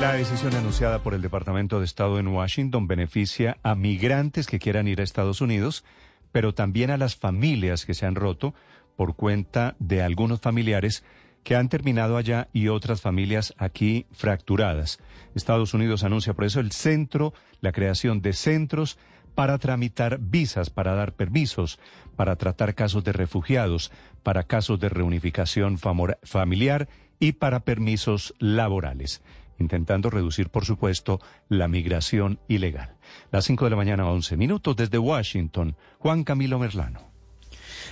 La 0.00 0.12
decisión 0.12 0.54
anunciada 0.54 1.02
por 1.02 1.14
el 1.14 1.22
Departamento 1.22 1.78
de 1.78 1.86
Estado 1.86 2.18
en 2.18 2.28
Washington 2.28 2.86
beneficia 2.86 3.56
a 3.62 3.74
migrantes 3.74 4.46
que 4.46 4.58
quieran 4.58 4.86
ir 4.86 5.00
a 5.00 5.04
Estados 5.04 5.40
Unidos, 5.40 5.84
pero 6.30 6.52
también 6.52 6.90
a 6.90 6.96
las 6.96 7.16
familias 7.16 7.86
que 7.86 7.94
se 7.94 8.04
han 8.04 8.14
roto 8.14 8.54
por 8.96 9.16
cuenta 9.16 9.76
de 9.78 10.02
algunos 10.02 10.40
familiares 10.40 11.04
que 11.42 11.56
han 11.56 11.68
terminado 11.68 12.16
allá 12.16 12.48
y 12.52 12.68
otras 12.68 13.00
familias 13.00 13.54
aquí 13.58 14.06
fracturadas. 14.12 14.98
Estados 15.34 15.74
Unidos 15.74 16.04
anuncia 16.04 16.34
por 16.34 16.44
eso 16.44 16.60
el 16.60 16.72
centro, 16.72 17.34
la 17.60 17.72
creación 17.72 18.20
de 18.20 18.32
centros 18.32 18.98
para 19.34 19.58
tramitar 19.58 20.18
visas, 20.20 20.70
para 20.70 20.94
dar 20.94 21.12
permisos, 21.12 21.78
para 22.16 22.36
tratar 22.36 22.74
casos 22.74 23.04
de 23.04 23.12
refugiados, 23.12 23.90
para 24.22 24.44
casos 24.44 24.80
de 24.80 24.88
reunificación 24.88 25.78
familiar 26.22 26.88
y 27.18 27.32
para 27.32 27.60
permisos 27.60 28.34
laborales, 28.38 29.22
intentando 29.58 30.10
reducir, 30.10 30.50
por 30.50 30.64
supuesto, 30.64 31.20
la 31.48 31.68
migración 31.68 32.40
ilegal. 32.48 32.96
Las 33.30 33.44
5 33.44 33.64
de 33.64 33.70
la 33.70 33.76
mañana, 33.76 34.08
11 34.08 34.36
minutos 34.36 34.76
desde 34.76 34.98
Washington, 34.98 35.76
Juan 35.98 36.24
Camilo 36.24 36.58
Merlano. 36.58 37.13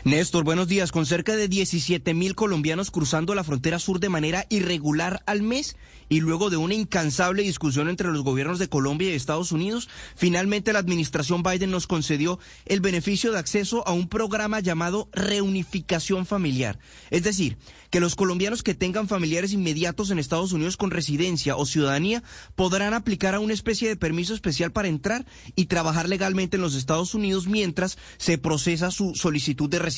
Néstor, 0.04 0.42
buenos 0.42 0.66
días. 0.66 0.90
Con 0.90 1.06
cerca 1.06 1.36
de 1.36 1.46
17 1.46 2.12
mil 2.12 2.34
colombianos 2.34 2.90
cruzando 2.90 3.36
la 3.36 3.44
frontera 3.44 3.78
sur 3.78 4.00
de 4.00 4.08
manera 4.08 4.46
irregular 4.48 5.22
al 5.26 5.42
mes 5.42 5.76
y 6.08 6.18
luego 6.18 6.50
de 6.50 6.56
una 6.56 6.74
incansable 6.74 7.44
discusión 7.44 7.88
entre 7.88 8.10
los 8.10 8.24
gobiernos 8.24 8.58
de 8.58 8.68
Colombia 8.68 9.10
y 9.10 9.14
Estados 9.14 9.52
Unidos, 9.52 9.88
finalmente 10.16 10.72
la 10.72 10.80
administración 10.80 11.44
Biden 11.44 11.70
nos 11.70 11.86
concedió 11.86 12.40
el 12.66 12.80
beneficio 12.80 13.30
de 13.30 13.38
acceso 13.38 13.86
a 13.86 13.92
un 13.92 14.08
programa 14.08 14.58
llamado 14.58 15.08
reunificación 15.12 16.26
familiar. 16.26 16.80
Es 17.10 17.22
decir, 17.22 17.56
que 17.90 18.00
los 18.00 18.16
colombianos 18.16 18.64
que 18.64 18.74
tengan 18.74 19.06
familiares 19.06 19.52
inmediatos 19.52 20.10
en 20.10 20.18
Estados 20.18 20.52
Unidos 20.52 20.76
con 20.76 20.90
residencia 20.90 21.56
o 21.56 21.64
ciudadanía 21.64 22.24
podrán 22.56 22.92
aplicar 22.92 23.36
a 23.36 23.40
una 23.40 23.54
especie 23.54 23.88
de 23.88 23.96
permiso 23.96 24.34
especial 24.34 24.72
para 24.72 24.88
entrar 24.88 25.26
y 25.54 25.66
trabajar 25.66 26.08
legalmente 26.08 26.56
en 26.56 26.62
los 26.62 26.74
Estados 26.74 27.14
Unidos 27.14 27.46
mientras 27.46 27.98
se 28.16 28.36
procesa 28.36 28.90
su 28.90 29.14
solicitud 29.14 29.70
de 29.70 29.78
residencia. 29.78 29.91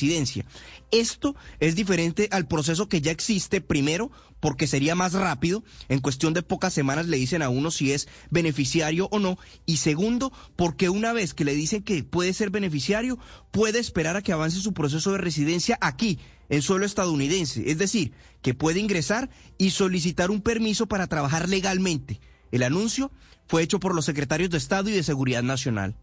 Esto 0.91 1.35
es 1.59 1.75
diferente 1.75 2.27
al 2.31 2.47
proceso 2.47 2.87
que 2.87 3.01
ya 3.01 3.11
existe, 3.11 3.61
primero, 3.61 4.11
porque 4.39 4.67
sería 4.67 4.95
más 4.95 5.13
rápido, 5.13 5.63
en 5.89 5.99
cuestión 5.99 6.33
de 6.33 6.43
pocas 6.43 6.73
semanas 6.73 7.07
le 7.07 7.17
dicen 7.17 7.41
a 7.41 7.49
uno 7.49 7.71
si 7.71 7.91
es 7.91 8.07
beneficiario 8.29 9.07
o 9.11 9.19
no, 9.19 9.37
y 9.65 9.77
segundo, 9.77 10.31
porque 10.55 10.89
una 10.89 11.13
vez 11.13 11.33
que 11.33 11.45
le 11.45 11.55
dicen 11.55 11.81
que 11.81 12.03
puede 12.03 12.33
ser 12.33 12.49
beneficiario, 12.49 13.17
puede 13.51 13.79
esperar 13.79 14.17
a 14.17 14.21
que 14.21 14.33
avance 14.33 14.59
su 14.59 14.73
proceso 14.73 15.11
de 15.11 15.17
residencia 15.17 15.77
aquí, 15.81 16.19
en 16.49 16.61
suelo 16.61 16.85
estadounidense, 16.85 17.69
es 17.71 17.77
decir, 17.77 18.13
que 18.41 18.53
puede 18.53 18.79
ingresar 18.79 19.29
y 19.57 19.71
solicitar 19.71 20.29
un 20.29 20.41
permiso 20.41 20.85
para 20.85 21.07
trabajar 21.07 21.49
legalmente. 21.49 22.19
El 22.51 22.63
anuncio 22.63 23.11
fue 23.47 23.63
hecho 23.63 23.79
por 23.79 23.95
los 23.95 24.05
secretarios 24.05 24.49
de 24.49 24.57
Estado 24.57 24.89
y 24.89 24.93
de 24.93 25.03
Seguridad 25.03 25.43
Nacional. 25.43 25.95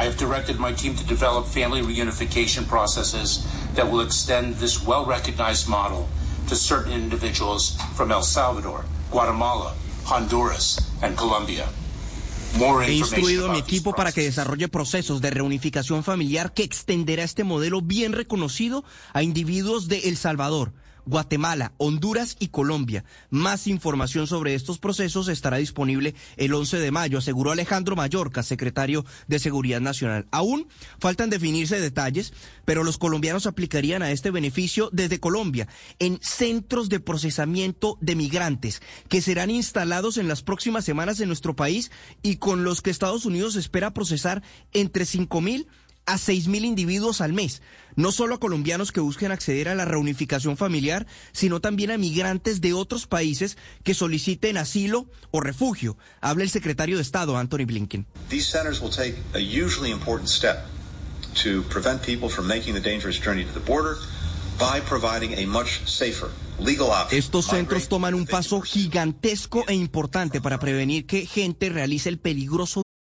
I 0.00 0.04
have 0.04 0.16
directed 0.16 0.58
my 0.58 0.72
team 0.72 0.94
to 0.96 1.04
develop 1.04 1.44
family 1.46 1.82
reunification 1.82 2.66
processes 2.66 3.44
that 3.74 3.84
will 3.84 4.00
extend 4.00 4.56
this 4.56 4.82
well-recognized 4.82 5.68
model 5.68 6.08
to 6.48 6.56
certain 6.56 6.94
individuals 6.94 7.76
from 7.96 8.10
El 8.10 8.22
Salvador, 8.22 8.86
Guatemala, 9.10 9.74
Honduras, 10.06 10.80
and 11.02 11.18
Colombia. 11.18 11.66
He 12.86 12.96
instruido 12.96 13.50
a 13.50 13.52
mi 13.52 13.58
equipo 13.58 13.92
para 13.92 14.10
que 14.10 14.22
desarrolle 14.22 14.68
procesos 14.68 15.20
de 15.20 15.32
reunificación 15.32 16.02
familiar 16.02 16.54
que 16.54 16.62
extenderá 16.62 17.22
este 17.22 17.44
modelo 17.44 17.82
bien 17.82 18.14
reconocido 18.14 18.84
a 19.12 19.22
individuos 19.22 19.86
de 19.88 20.08
El 20.08 20.16
Salvador, 20.16 20.72
Guatemala, 21.06 21.72
Honduras 21.78 22.36
y 22.38 22.48
Colombia. 22.48 23.04
Más 23.30 23.66
información 23.66 24.26
sobre 24.26 24.54
estos 24.54 24.78
procesos 24.78 25.28
estará 25.28 25.58
disponible 25.58 26.14
el 26.36 26.54
11 26.54 26.78
de 26.78 26.90
mayo, 26.90 27.18
aseguró 27.18 27.52
Alejandro 27.52 27.96
Mallorca, 27.96 28.42
secretario 28.42 29.04
de 29.28 29.38
Seguridad 29.38 29.80
Nacional. 29.80 30.26
Aún 30.30 30.68
faltan 30.98 31.30
definirse 31.30 31.80
detalles, 31.80 32.32
pero 32.64 32.84
los 32.84 32.98
colombianos 32.98 33.46
aplicarían 33.46 34.02
a 34.02 34.10
este 34.10 34.30
beneficio 34.30 34.90
desde 34.92 35.20
Colombia 35.20 35.68
en 35.98 36.18
centros 36.22 36.88
de 36.88 37.00
procesamiento 37.00 37.98
de 38.00 38.16
migrantes 38.16 38.82
que 39.08 39.22
serán 39.22 39.50
instalados 39.50 40.16
en 40.16 40.28
las 40.28 40.42
próximas 40.42 40.84
semanas 40.84 41.20
en 41.20 41.28
nuestro 41.28 41.54
país 41.54 41.90
y 42.22 42.36
con 42.36 42.64
los 42.64 42.82
que 42.82 42.90
Estados 42.90 43.26
Unidos 43.26 43.56
espera 43.56 43.94
procesar 43.94 44.42
entre 44.72 45.04
5 45.04 45.40
mil 45.40 45.66
a 46.12 46.16
6.000 46.16 46.64
individuos 46.64 47.20
al 47.20 47.32
mes, 47.32 47.62
no 47.96 48.12
solo 48.12 48.34
a 48.34 48.40
colombianos 48.40 48.92
que 48.92 49.00
busquen 49.00 49.32
acceder 49.32 49.68
a 49.68 49.74
la 49.74 49.84
reunificación 49.84 50.56
familiar, 50.56 51.06
sino 51.32 51.60
también 51.60 51.90
a 51.90 51.98
migrantes 51.98 52.60
de 52.60 52.72
otros 52.72 53.06
países 53.06 53.56
que 53.84 53.94
soliciten 53.94 54.56
asilo 54.56 55.06
o 55.30 55.40
refugio. 55.40 55.96
Habla 56.20 56.44
el 56.44 56.50
secretario 56.50 56.96
de 56.96 57.02
Estado, 57.02 57.36
Anthony 57.36 57.64
Blinken. 57.64 58.06
These 58.28 58.50
centers 58.50 58.80
will 58.80 58.90
take 58.90 59.16
a 59.34 59.38
hugely 59.38 59.90
important 59.90 60.28
step 60.28 60.66
to 61.42 61.62
prevent 61.70 62.02
people 62.02 62.28
from 62.28 62.46
making 62.46 62.74
the 62.74 62.80
dangerous 62.80 63.18
journey 63.18 63.44
to 63.44 63.52
the 63.52 63.64
border 63.64 63.96
by 64.58 64.80
providing 64.80 65.34
a 65.34 65.46
much 65.46 65.80
safer 65.86 66.30
estos 67.10 67.46
centros 67.46 67.88
toman 67.88 68.14
un 68.14 68.26
paso 68.26 68.60
gigantesco 68.60 69.64
e 69.66 69.74
importante 69.74 70.40
para 70.42 70.58
prevenir 70.58 71.06
que 71.06 71.24
gente 71.26 71.70
realice 71.70 72.10
el 72.10 72.18
peligroso 72.18 72.82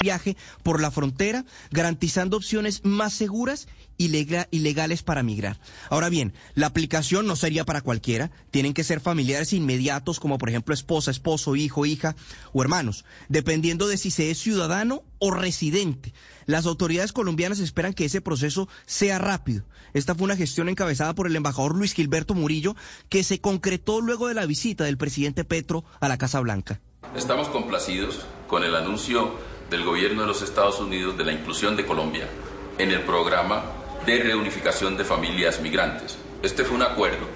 Viaje 0.00 0.36
por 0.62 0.80
la 0.80 0.90
frontera, 0.90 1.44
garantizando 1.70 2.36
opciones 2.36 2.84
más 2.84 3.12
seguras 3.12 3.68
y 3.98 4.08
legales 4.08 5.02
para 5.02 5.22
migrar. 5.22 5.60
Ahora 5.90 6.08
bien, 6.08 6.32
la 6.54 6.68
aplicación 6.68 7.26
no 7.26 7.36
sería 7.36 7.66
para 7.66 7.82
cualquiera. 7.82 8.30
Tienen 8.50 8.72
que 8.72 8.82
ser 8.82 9.00
familiares 9.00 9.52
inmediatos, 9.52 10.18
como 10.20 10.38
por 10.38 10.48
ejemplo 10.48 10.72
esposa, 10.72 11.10
esposo, 11.10 11.54
hijo, 11.54 11.84
hija 11.84 12.16
o 12.54 12.62
hermanos, 12.62 13.04
dependiendo 13.28 13.88
de 13.88 13.98
si 13.98 14.10
se 14.10 14.30
es 14.30 14.38
ciudadano 14.38 15.02
o 15.18 15.30
residente. 15.30 16.14
Las 16.46 16.64
autoridades 16.64 17.12
colombianas 17.12 17.58
esperan 17.58 17.92
que 17.92 18.06
ese 18.06 18.22
proceso 18.22 18.68
sea 18.86 19.18
rápido. 19.18 19.64
Esta 19.92 20.14
fue 20.14 20.24
una 20.24 20.36
gestión 20.36 20.70
encabezada 20.70 21.14
por 21.14 21.26
el 21.26 21.36
embajador 21.36 21.76
Luis 21.76 21.92
Gilberto 21.92 22.34
Murillo, 22.34 22.74
que 23.10 23.22
se 23.22 23.40
concretó 23.40 24.00
luego 24.00 24.28
de 24.28 24.34
la 24.34 24.46
visita 24.46 24.84
del 24.84 24.96
presidente 24.96 25.44
Petro 25.44 25.84
a 26.00 26.08
la 26.08 26.16
Casa 26.16 26.40
Blanca. 26.40 26.80
Estamos 27.14 27.48
complacidos 27.48 28.24
con 28.46 28.64
el 28.64 28.74
anuncio 28.74 29.34
del 29.70 29.84
gobierno 29.84 30.22
de 30.22 30.26
los 30.26 30.42
Estados 30.42 30.80
Unidos 30.80 31.16
de 31.16 31.24
la 31.24 31.32
inclusión 31.32 31.76
de 31.76 31.86
Colombia 31.86 32.28
en 32.76 32.90
el 32.90 33.02
programa 33.02 33.62
de 34.04 34.18
reunificación 34.18 34.96
de 34.96 35.04
familias 35.04 35.60
migrantes. 35.60 36.18
Este 36.42 36.64
fue 36.64 36.76
un 36.76 36.82
acuerdo 36.82 37.26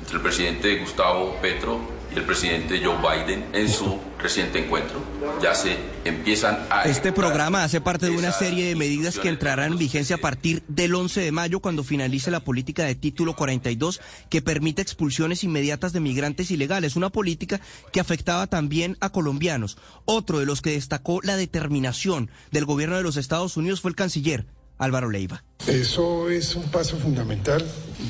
entre 0.00 0.16
el 0.16 0.22
presidente 0.22 0.76
Gustavo 0.78 1.38
Petro 1.40 1.95
el 2.16 2.24
presidente 2.24 2.80
Joe 2.82 2.96
Biden 2.96 3.44
en 3.52 3.68
su 3.68 4.00
reciente 4.18 4.64
encuentro. 4.64 5.02
Ya 5.42 5.54
se 5.54 5.76
empiezan 6.04 6.66
a... 6.70 6.84
Este 6.84 7.12
programa 7.12 7.62
hace 7.62 7.80
parte 7.80 8.06
de 8.06 8.16
una 8.16 8.32
serie 8.32 8.66
de 8.66 8.74
medidas 8.74 9.18
que 9.18 9.28
entrarán 9.28 9.72
en 9.72 9.78
vigencia 9.78 10.16
a 10.16 10.20
partir 10.20 10.62
del 10.66 10.94
11 10.94 11.20
de 11.20 11.32
mayo 11.32 11.60
cuando 11.60 11.84
finalice 11.84 12.30
la 12.30 12.40
política 12.40 12.84
de 12.84 12.94
título 12.94 13.36
42 13.36 14.00
que 14.30 14.42
permite 14.42 14.82
expulsiones 14.82 15.44
inmediatas 15.44 15.92
de 15.92 16.00
migrantes 16.00 16.50
ilegales, 16.50 16.96
una 16.96 17.10
política 17.10 17.60
que 17.92 18.00
afectaba 18.00 18.46
también 18.46 18.96
a 19.00 19.10
colombianos. 19.10 19.76
Otro 20.06 20.38
de 20.38 20.46
los 20.46 20.62
que 20.62 20.72
destacó 20.72 21.20
la 21.22 21.36
determinación 21.36 22.30
del 22.50 22.64
gobierno 22.64 22.96
de 22.96 23.02
los 23.02 23.16
Estados 23.16 23.56
Unidos 23.56 23.82
fue 23.82 23.90
el 23.90 23.96
canciller 23.96 24.46
Álvaro 24.78 25.10
Leiva. 25.10 25.42
Eso 25.66 26.28
es 26.28 26.54
un 26.54 26.70
paso 26.70 26.96
fundamental. 26.96 27.64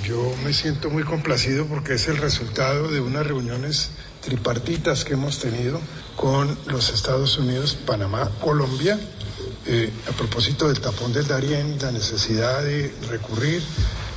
Yo 0.04 0.34
me 0.44 0.52
siento 0.52 0.90
muy 0.90 1.04
complacido 1.04 1.66
porque 1.66 1.94
es 1.94 2.08
el 2.08 2.18
resultado 2.18 2.90
de 2.90 3.00
unas 3.00 3.26
reuniones 3.26 3.90
tripartitas 4.20 5.04
que 5.04 5.14
hemos 5.14 5.38
tenido 5.38 5.80
con 6.16 6.58
los 6.66 6.90
Estados 6.90 7.38
Unidos, 7.38 7.78
Panamá, 7.86 8.30
Colombia, 8.40 8.98
eh, 9.66 9.90
a 10.08 10.12
propósito 10.12 10.68
del 10.68 10.80
tapón 10.80 11.12
del 11.12 11.26
Darién, 11.26 11.78
la 11.80 11.92
necesidad 11.92 12.62
de 12.62 12.92
recurrir 13.08 13.62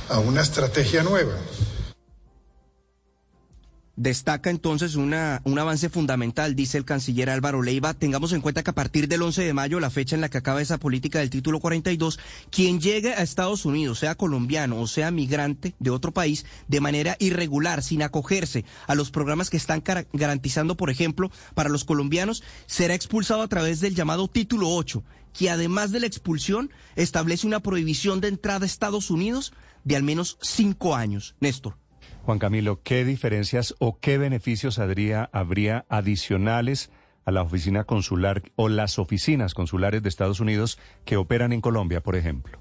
a 0.08 0.18
una 0.18 0.42
estrategia 0.42 1.02
nueva. 1.02 1.34
Destaca 4.00 4.48
entonces 4.48 4.94
una, 4.94 5.42
un 5.44 5.58
avance 5.58 5.90
fundamental, 5.90 6.56
dice 6.56 6.78
el 6.78 6.86
canciller 6.86 7.28
Álvaro 7.28 7.60
Leiva. 7.60 7.92
Tengamos 7.92 8.32
en 8.32 8.40
cuenta 8.40 8.62
que 8.62 8.70
a 8.70 8.74
partir 8.74 9.08
del 9.08 9.20
11 9.20 9.42
de 9.44 9.52
mayo, 9.52 9.78
la 9.78 9.90
fecha 9.90 10.14
en 10.14 10.22
la 10.22 10.30
que 10.30 10.38
acaba 10.38 10.62
esa 10.62 10.78
política 10.78 11.18
del 11.18 11.28
título 11.28 11.60
42, 11.60 12.18
quien 12.48 12.80
llegue 12.80 13.12
a 13.12 13.20
Estados 13.20 13.66
Unidos, 13.66 13.98
sea 13.98 14.14
colombiano 14.14 14.80
o 14.80 14.86
sea 14.86 15.10
migrante 15.10 15.74
de 15.78 15.90
otro 15.90 16.12
país, 16.12 16.46
de 16.66 16.80
manera 16.80 17.18
irregular, 17.18 17.82
sin 17.82 18.02
acogerse 18.02 18.64
a 18.86 18.94
los 18.94 19.10
programas 19.10 19.50
que 19.50 19.58
están 19.58 19.82
garantizando, 20.14 20.78
por 20.78 20.88
ejemplo, 20.88 21.30
para 21.52 21.68
los 21.68 21.84
colombianos, 21.84 22.42
será 22.64 22.94
expulsado 22.94 23.42
a 23.42 23.48
través 23.48 23.80
del 23.80 23.94
llamado 23.94 24.28
título 24.28 24.70
8, 24.70 25.04
que 25.34 25.50
además 25.50 25.92
de 25.92 26.00
la 26.00 26.06
expulsión 26.06 26.70
establece 26.96 27.46
una 27.46 27.60
prohibición 27.60 28.22
de 28.22 28.28
entrada 28.28 28.64
a 28.64 28.66
Estados 28.66 29.10
Unidos 29.10 29.52
de 29.84 29.96
al 29.96 30.04
menos 30.04 30.38
cinco 30.40 30.96
años. 30.96 31.34
Néstor. 31.38 31.76
Juan 32.30 32.38
Camilo, 32.38 32.80
¿qué 32.84 33.04
diferencias 33.04 33.74
o 33.80 33.98
qué 33.98 34.16
beneficios 34.16 34.78
habría, 34.78 35.28
adicionales 35.88 36.92
a 37.24 37.32
la 37.32 37.42
oficina 37.42 37.82
consular 37.82 38.44
o 38.54 38.68
las 38.68 39.00
oficinas 39.00 39.52
consulares 39.52 40.04
de 40.04 40.08
Estados 40.08 40.38
Unidos 40.38 40.78
que 41.04 41.16
operan 41.16 41.52
en 41.52 41.60
Colombia, 41.60 42.04
por 42.04 42.14
ejemplo? 42.14 42.60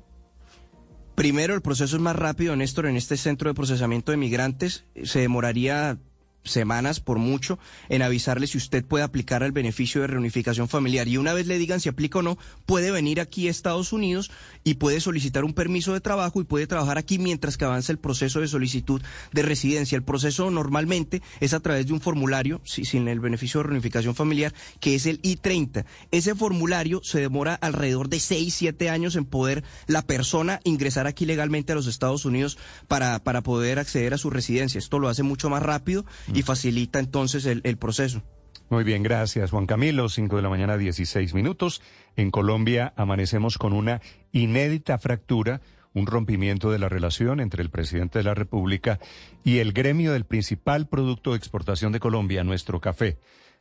Primero, 1.13 1.53
el 1.53 1.61
proceso 1.61 1.97
es 1.97 2.01
más 2.01 2.15
rápido, 2.15 2.55
Néstor, 2.55 2.87
en 2.87 2.97
este 2.97 3.15
centro 3.15 3.47
de 3.47 3.53
procesamiento 3.53 4.11
de 4.11 4.17
migrantes. 4.17 4.87
Se 5.03 5.19
demoraría 5.19 5.99
semanas 6.49 6.99
por 6.99 7.17
mucho 7.17 7.59
en 7.89 8.01
avisarle 8.01 8.47
si 8.47 8.57
usted 8.57 8.85
puede 8.85 9.03
aplicar 9.03 9.43
el 9.43 9.51
beneficio 9.51 10.01
de 10.01 10.07
reunificación 10.07 10.67
familiar 10.67 11.07
y 11.07 11.17
una 11.17 11.33
vez 11.33 11.47
le 11.47 11.57
digan 11.57 11.79
si 11.79 11.89
aplica 11.89 12.19
o 12.19 12.21
no, 12.21 12.37
puede 12.65 12.91
venir 12.91 13.19
aquí 13.19 13.47
a 13.47 13.51
Estados 13.51 13.93
Unidos 13.93 14.31
y 14.63 14.75
puede 14.75 14.99
solicitar 14.99 15.43
un 15.43 15.53
permiso 15.53 15.93
de 15.93 16.01
trabajo 16.01 16.41
y 16.41 16.43
puede 16.43 16.67
trabajar 16.67 16.97
aquí 16.97 17.19
mientras 17.19 17.57
que 17.57 17.65
avanza 17.65 17.91
el 17.91 17.99
proceso 17.99 18.41
de 18.41 18.47
solicitud 18.47 19.01
de 19.31 19.41
residencia. 19.41 19.95
El 19.95 20.03
proceso 20.03 20.49
normalmente 20.51 21.21
es 21.39 21.53
a 21.53 21.59
través 21.59 21.87
de 21.87 21.93
un 21.93 22.01
formulario, 22.01 22.61
sin 22.65 23.07
el 23.07 23.19
beneficio 23.19 23.59
de 23.59 23.67
reunificación 23.67 24.15
familiar, 24.15 24.53
que 24.79 24.95
es 24.95 25.05
el 25.05 25.19
I-30. 25.23 25.85
Ese 26.11 26.35
formulario 26.35 27.01
se 27.03 27.19
demora 27.19 27.55
alrededor 27.55 28.09
de 28.09 28.19
6, 28.19 28.53
7 28.53 28.89
años 28.89 29.15
en 29.15 29.25
poder 29.25 29.63
la 29.87 30.01
persona 30.01 30.59
ingresar 30.63 31.07
aquí 31.07 31.25
legalmente 31.25 31.71
a 31.71 31.75
los 31.75 31.87
Estados 31.87 32.25
Unidos 32.25 32.57
para, 32.87 33.19
para 33.19 33.41
poder 33.41 33.79
acceder 33.79 34.13
a 34.13 34.17
su 34.17 34.29
residencia. 34.29 34.79
Esto 34.79 34.99
lo 34.99 35.09
hace 35.09 35.23
mucho 35.23 35.49
más 35.49 35.63
rápido 35.63 36.05
facilita 36.43 36.99
entonces 36.99 37.45
el, 37.45 37.61
el 37.63 37.77
proceso. 37.77 38.23
Muy 38.69 38.83
bien, 38.83 39.01
gracias 39.01 39.49
Juan 39.51 39.65
Camilo. 39.65 40.09
5 40.09 40.35
de 40.35 40.41
la 40.41 40.49
mañana, 40.49 40.77
16 40.77 41.33
minutos. 41.33 41.81
En 42.15 42.29
Colombia 42.29 42.93
amanecemos 42.95 43.57
con 43.57 43.73
una 43.73 44.01
inédita 44.31 44.97
fractura, 44.99 45.61
un 45.93 46.05
rompimiento 46.05 46.69
de 46.69 46.77
la 46.77 46.87
relación 46.87 47.39
entre 47.39 47.63
el 47.63 47.71
presidente 47.71 48.19
de 48.19 48.23
la 48.25 48.35
República 48.35 48.99
y 49.43 49.57
el 49.57 49.73
gremio 49.73 50.13
del 50.13 50.25
principal 50.25 50.87
producto 50.87 51.31
de 51.31 51.37
exportación 51.37 51.91
de 51.91 51.99
Colombia, 51.99 52.43
nuestro 52.43 52.79
café. 52.79 53.17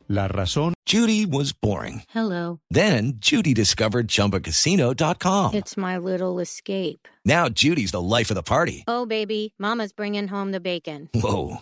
La 0.07 0.27
razón. 0.27 0.73
Judy 0.87 1.25
was 1.25 1.53
boring. 1.59 2.01
Hello. 2.13 2.59
Then 2.71 3.19
Judy 3.19 3.53
discovered 3.53 4.07
chumbacasino.com. 4.07 5.53
It's 5.53 5.77
my 5.77 5.97
little 5.97 6.39
escape. 6.41 7.07
Now 7.25 7.47
Judy's 7.47 7.91
the 7.91 8.01
life 8.01 8.31
of 8.31 8.35
the 8.35 8.43
party. 8.43 8.83
Oh, 8.87 9.05
baby, 9.05 9.53
Mama's 9.59 9.93
bringing 9.93 10.27
home 10.27 10.51
the 10.51 10.59
bacon. 10.59 11.09
Whoa. 11.13 11.61